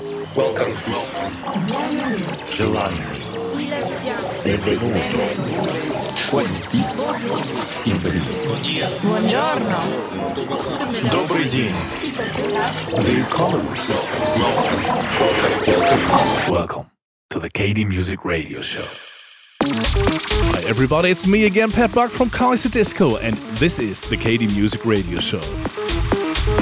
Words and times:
Welcome. 0.00 0.72
Giovanni. 2.48 3.04
Benvenuto. 4.42 4.96
20. 6.30 6.80
Buongiorno. 9.02 9.76
Добрый 11.12 11.44
день. 11.50 11.74
Welcome. 12.88 13.60
Welcome. 14.38 14.80
Welcome 16.50 16.86
to 17.28 17.38
the 17.38 17.50
KD 17.50 17.84
Music 17.86 18.24
Radio 18.24 18.62
Show. 18.62 18.86
Hi 19.62 20.62
everybody, 20.66 21.10
it's 21.10 21.26
me 21.26 21.44
again, 21.44 21.70
Pat 21.70 21.92
Buck 21.92 22.10
from 22.10 22.30
Kaiserdisco, 22.30 23.18
and 23.20 23.36
this 23.58 23.78
is 23.78 24.00
the 24.08 24.16
KD 24.16 24.48
Music 24.56 24.86
Radio 24.86 25.20
Show. 25.20 25.42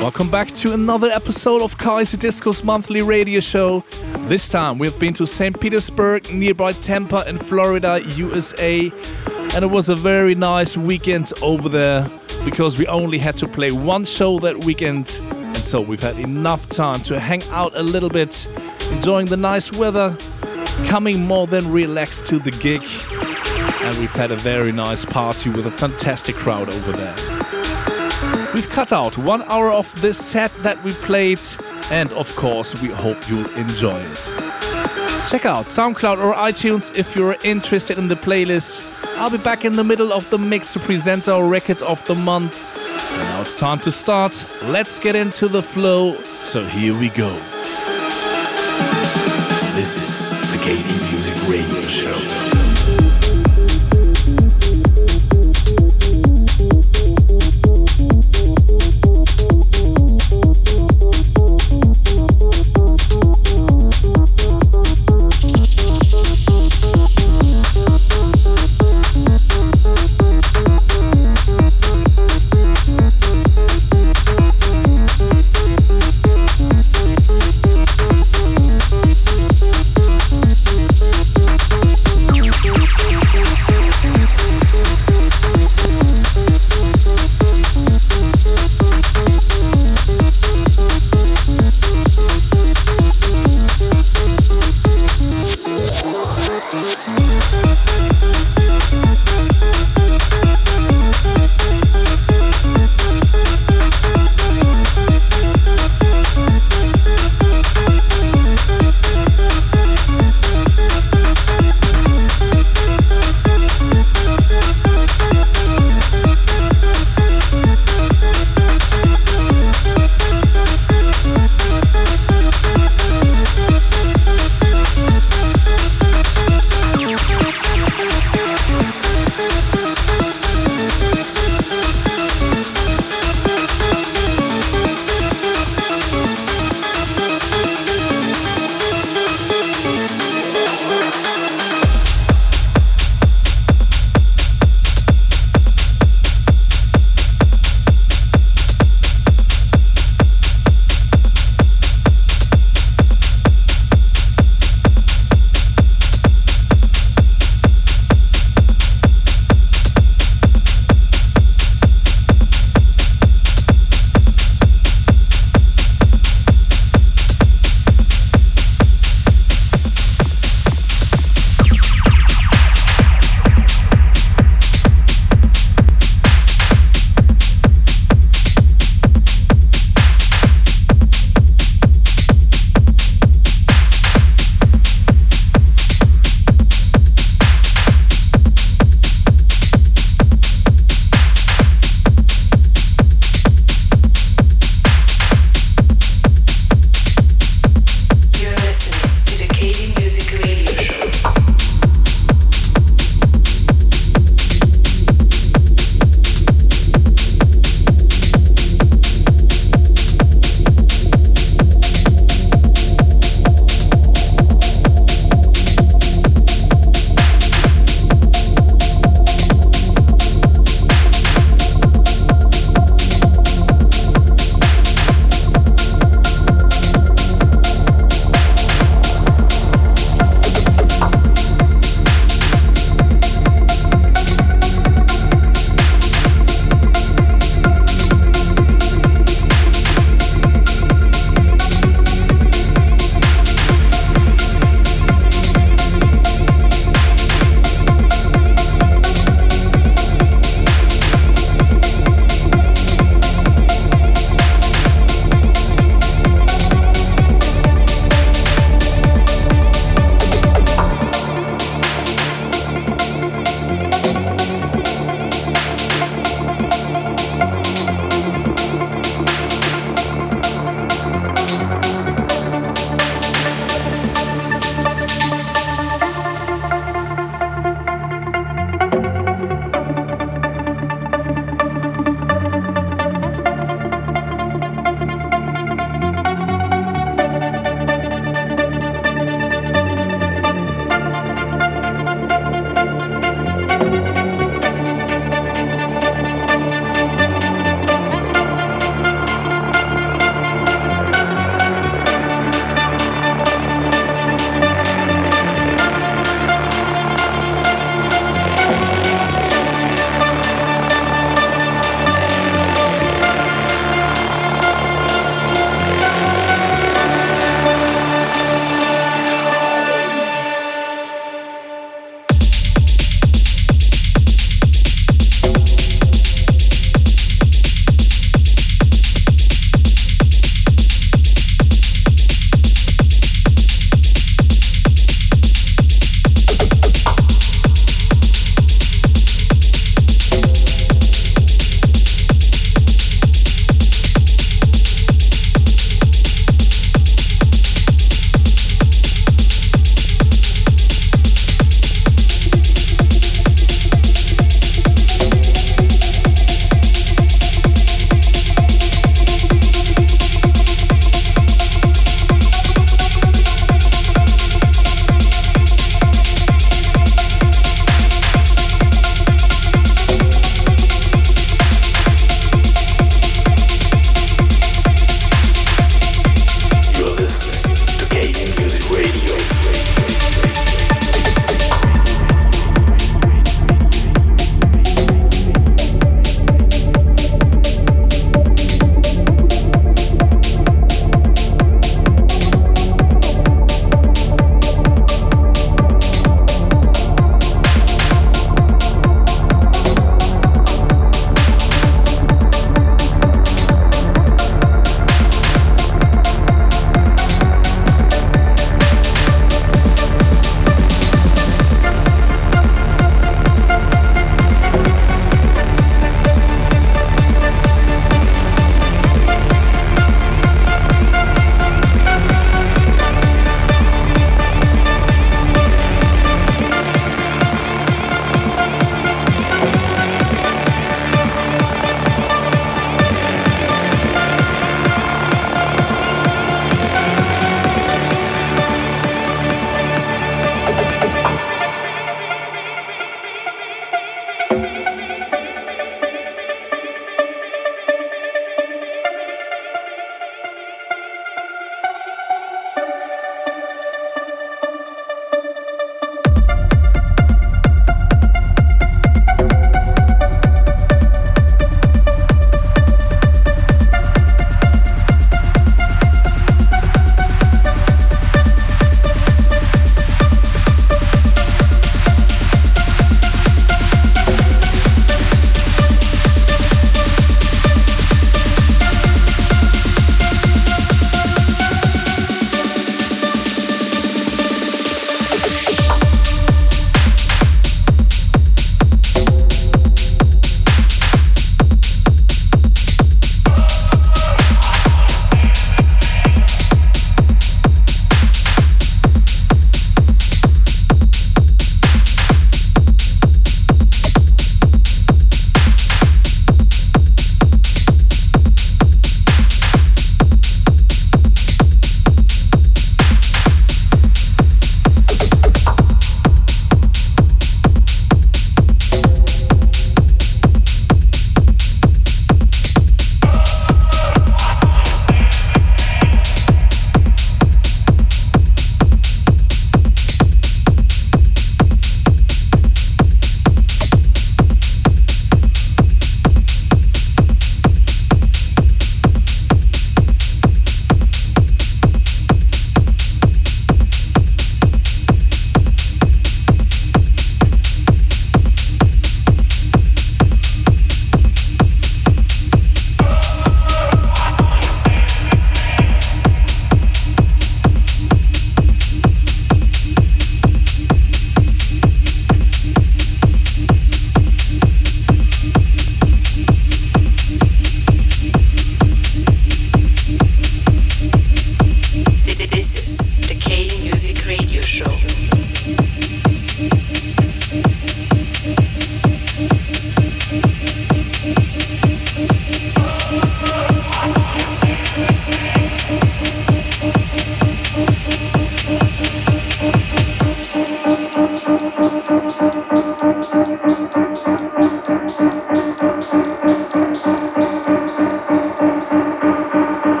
Welcome 0.00 0.30
back 0.30 0.46
to 0.52 0.74
another 0.74 1.08
episode 1.10 1.60
of 1.60 1.76
Kaiserdisco's 1.76 2.62
monthly 2.62 3.02
radio 3.02 3.40
show. 3.40 3.80
This 4.28 4.48
time 4.48 4.78
we've 4.78 4.98
been 5.00 5.12
to 5.14 5.26
St. 5.26 5.60
Petersburg, 5.60 6.32
nearby 6.32 6.70
Tampa 6.70 7.28
in 7.28 7.36
Florida, 7.36 8.00
USA, 8.14 8.92
and 9.54 9.64
it 9.64 9.68
was 9.68 9.88
a 9.88 9.96
very 9.96 10.36
nice 10.36 10.76
weekend 10.76 11.32
over 11.42 11.68
there 11.68 12.08
because 12.44 12.78
we 12.78 12.86
only 12.86 13.18
had 13.18 13.36
to 13.38 13.48
play 13.48 13.72
one 13.72 14.04
show 14.04 14.38
that 14.38 14.64
weekend, 14.64 15.18
and 15.32 15.56
so 15.56 15.80
we've 15.80 16.00
had 16.00 16.16
enough 16.20 16.68
time 16.68 17.00
to 17.00 17.18
hang 17.18 17.42
out 17.50 17.72
a 17.74 17.82
little 17.82 18.08
bit, 18.08 18.46
enjoying 18.92 19.26
the 19.26 19.36
nice 19.36 19.72
weather, 19.72 20.16
coming 20.86 21.26
more 21.26 21.48
than 21.48 21.70
relaxed 21.72 22.24
to 22.28 22.38
the 22.38 22.52
gig, 22.52 22.82
and 23.84 23.98
we've 23.98 24.14
had 24.14 24.30
a 24.30 24.36
very 24.36 24.70
nice 24.70 25.04
party 25.04 25.50
with 25.50 25.66
a 25.66 25.72
fantastic 25.72 26.36
crowd 26.36 26.72
over 26.72 26.92
there. 26.92 27.47
We've 28.58 28.68
cut 28.68 28.92
out 28.92 29.16
one 29.16 29.42
hour 29.42 29.70
of 29.70 29.86
this 30.02 30.18
set 30.18 30.52
that 30.64 30.82
we 30.82 30.90
played, 30.90 31.38
and 31.92 32.12
of 32.14 32.34
course, 32.34 32.82
we 32.82 32.88
hope 32.88 33.16
you'll 33.28 33.48
enjoy 33.54 34.00
it. 34.00 34.18
Check 35.30 35.46
out 35.46 35.66
SoundCloud 35.66 36.18
or 36.18 36.34
iTunes 36.34 36.98
if 36.98 37.14
you're 37.14 37.36
interested 37.44 37.98
in 37.98 38.08
the 38.08 38.16
playlist. 38.16 38.82
I'll 39.16 39.30
be 39.30 39.38
back 39.38 39.64
in 39.64 39.74
the 39.74 39.84
middle 39.84 40.12
of 40.12 40.28
the 40.30 40.38
mix 40.38 40.72
to 40.72 40.80
present 40.80 41.28
our 41.28 41.46
record 41.46 41.82
of 41.82 42.04
the 42.06 42.16
month. 42.16 42.66
And 43.12 43.28
now 43.28 43.42
it's 43.42 43.54
time 43.54 43.78
to 43.78 43.92
start. 43.92 44.34
Let's 44.64 44.98
get 44.98 45.14
into 45.14 45.46
the 45.46 45.62
flow. 45.62 46.14
So 46.16 46.64
here 46.64 46.98
we 46.98 47.10
go. 47.10 47.30
This 49.76 49.94
is 50.02 50.30
the 50.50 50.58
KD 50.66 51.12
Music 51.12 51.48
Radio 51.48 51.82
Show. 51.82 52.67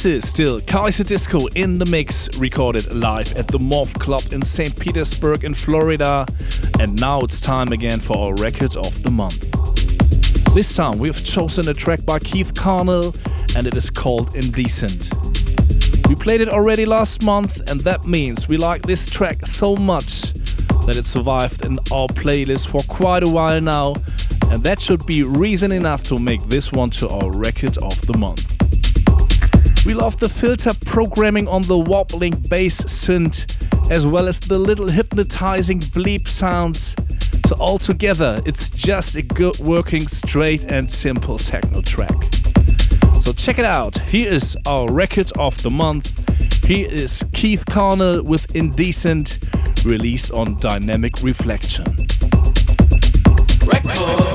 This 0.00 0.24
is 0.24 0.30
still 0.30 0.62
Kaiserdisco 0.62 1.54
in 1.54 1.76
the 1.78 1.84
mix, 1.84 2.34
recorded 2.38 2.90
live 2.90 3.36
at 3.36 3.46
the 3.48 3.58
Morph 3.58 3.92
Club 3.98 4.22
in 4.32 4.40
St. 4.40 4.74
Petersburg 4.80 5.44
in 5.44 5.52
Florida. 5.52 6.24
And 6.78 6.98
now 6.98 7.20
it's 7.20 7.38
time 7.38 7.70
again 7.72 8.00
for 8.00 8.16
our 8.16 8.34
record 8.36 8.78
of 8.78 9.02
the 9.02 9.10
month. 9.10 9.42
This 10.54 10.74
time 10.74 10.98
we 10.98 11.08
have 11.08 11.22
chosen 11.22 11.68
a 11.68 11.74
track 11.74 12.06
by 12.06 12.18
Keith 12.18 12.54
Carnal 12.54 13.14
and 13.54 13.66
it 13.66 13.76
is 13.76 13.90
called 13.90 14.34
Indecent. 14.34 15.10
We 16.08 16.14
played 16.14 16.40
it 16.40 16.48
already 16.48 16.86
last 16.86 17.22
month 17.22 17.60
and 17.70 17.82
that 17.82 18.06
means 18.06 18.48
we 18.48 18.56
like 18.56 18.80
this 18.80 19.04
track 19.04 19.44
so 19.44 19.76
much 19.76 20.32
that 20.86 20.96
it 20.96 21.04
survived 21.04 21.66
in 21.66 21.78
our 21.92 22.08
playlist 22.08 22.68
for 22.68 22.80
quite 22.88 23.22
a 23.22 23.28
while 23.28 23.60
now 23.60 23.96
and 24.50 24.64
that 24.64 24.80
should 24.80 25.04
be 25.04 25.24
reason 25.24 25.70
enough 25.70 26.04
to 26.04 26.18
make 26.18 26.42
this 26.44 26.72
one 26.72 26.88
to 26.88 27.10
our 27.10 27.30
record 27.30 27.76
of 27.82 28.00
the 28.06 28.16
month. 28.16 28.49
We 29.86 29.94
love 29.94 30.18
the 30.18 30.28
filter 30.28 30.72
programming 30.84 31.48
on 31.48 31.62
the 31.62 31.78
wobbling 31.78 32.34
bass 32.48 32.82
synth, 32.82 33.90
as 33.90 34.06
well 34.06 34.28
as 34.28 34.38
the 34.38 34.58
little 34.58 34.88
hypnotizing 34.88 35.80
bleep 35.80 36.28
sounds. 36.28 36.94
So, 37.46 37.56
altogether, 37.58 38.42
it's 38.44 38.68
just 38.68 39.16
a 39.16 39.22
good 39.22 39.58
working, 39.58 40.06
straight, 40.06 40.64
and 40.64 40.90
simple 40.90 41.38
techno 41.38 41.80
track. 41.80 42.12
So, 43.20 43.32
check 43.32 43.58
it 43.58 43.64
out. 43.64 43.98
Here 44.00 44.30
is 44.30 44.54
our 44.66 44.92
record 44.92 45.32
of 45.38 45.60
the 45.62 45.70
month. 45.70 46.14
Here 46.66 46.86
is 46.86 47.24
Keith 47.32 47.64
Carnal 47.64 48.22
with 48.22 48.54
Indecent, 48.54 49.38
released 49.84 50.30
on 50.32 50.58
Dynamic 50.60 51.22
Reflection. 51.22 51.86
Record 53.64 54.29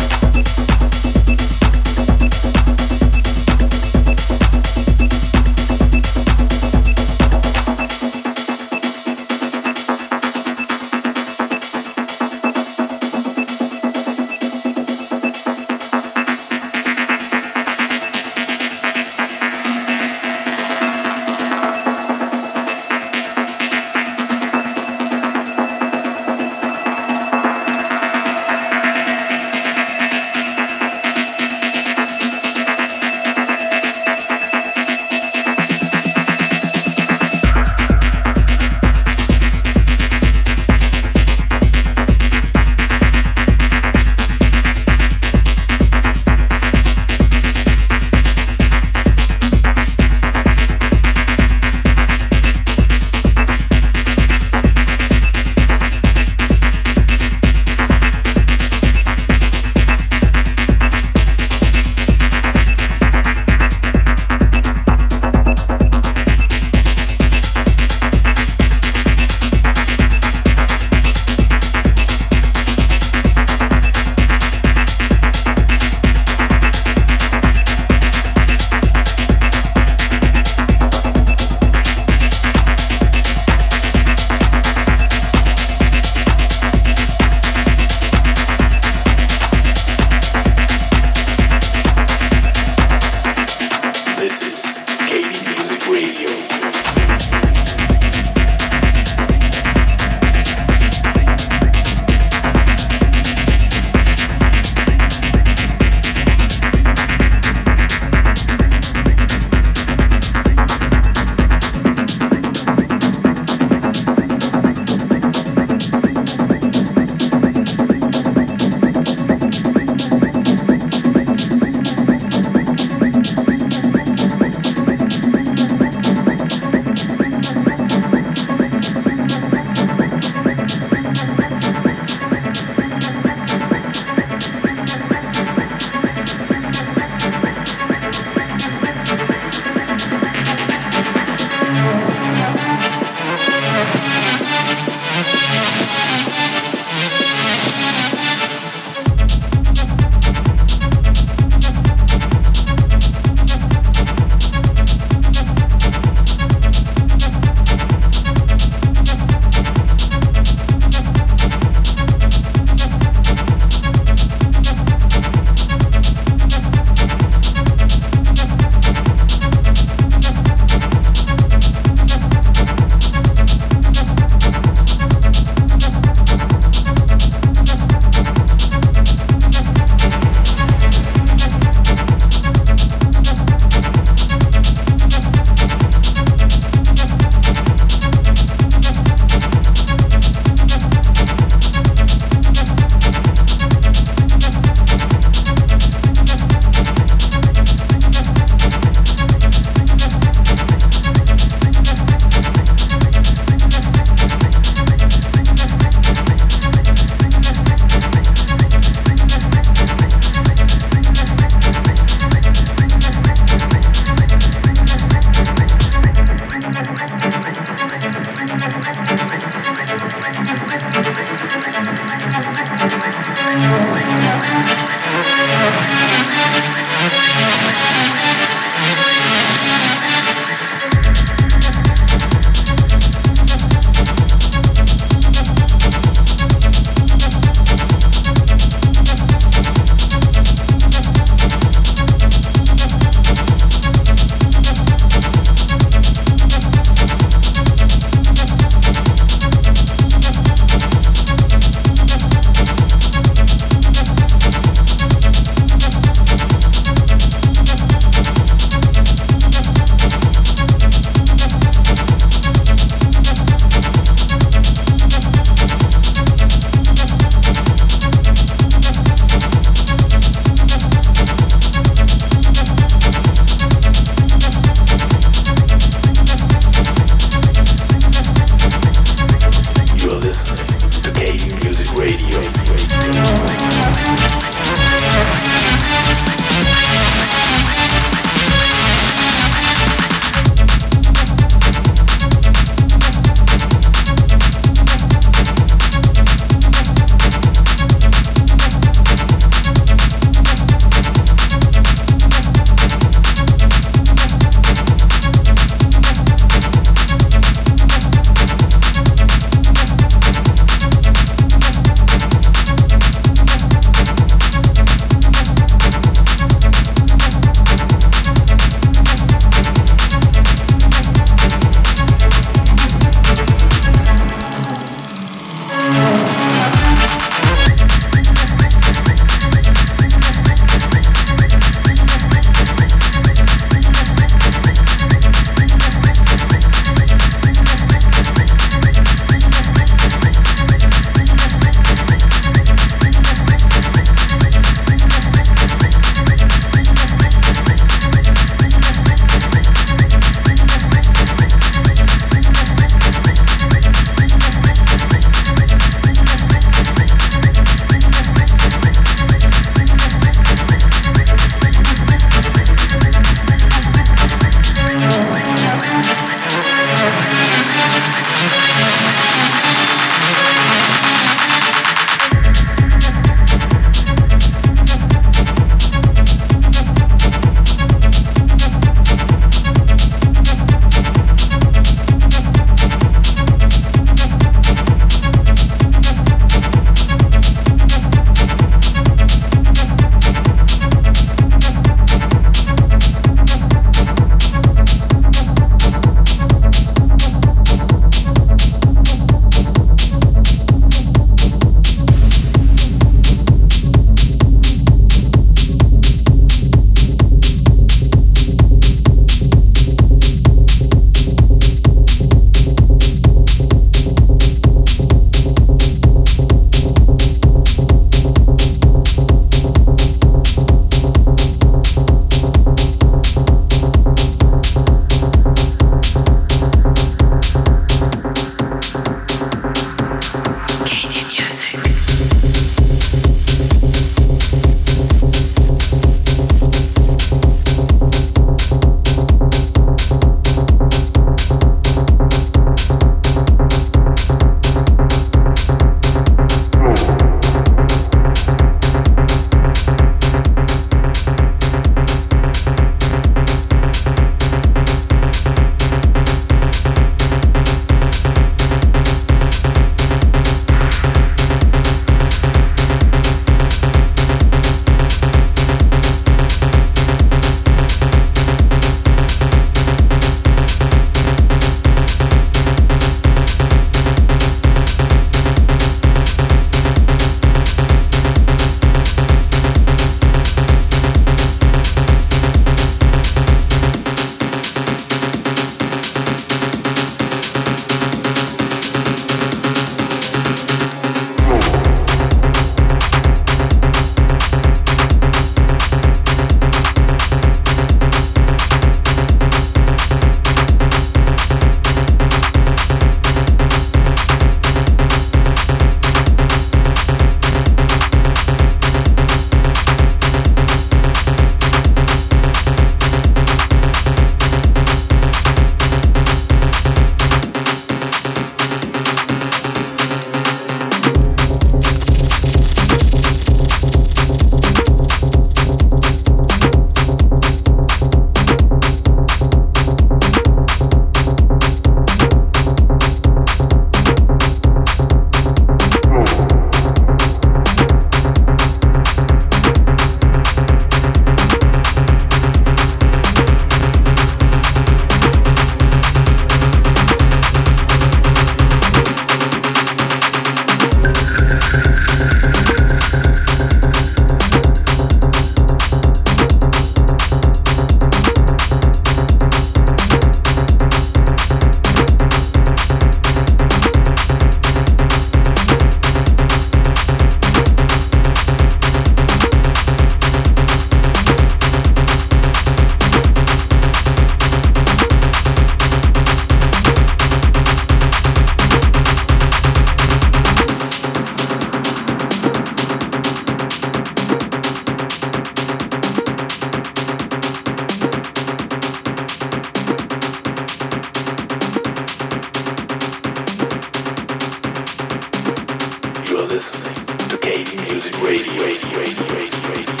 Music 598.01 598.19
Radio. 598.23 600.00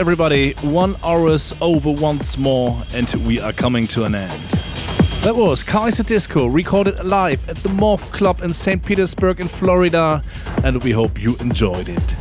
Everybody, 0.00 0.54
one 0.62 0.96
hour's 1.04 1.54
over 1.60 1.92
once 1.92 2.38
more, 2.38 2.74
and 2.94 3.06
we 3.26 3.38
are 3.38 3.52
coming 3.52 3.86
to 3.88 4.04
an 4.04 4.14
end. 4.14 4.32
That 5.20 5.34
was 5.36 5.62
Kaiserdisco, 5.62 6.50
recorded 6.50 7.04
live 7.04 7.46
at 7.50 7.56
the 7.56 7.68
Morph 7.68 8.10
Club 8.10 8.40
in 8.40 8.54
St. 8.54 8.82
Petersburg 8.82 9.40
in 9.40 9.46
Florida, 9.46 10.22
and 10.64 10.82
we 10.82 10.92
hope 10.92 11.20
you 11.20 11.36
enjoyed 11.40 11.90
it. 11.90 12.16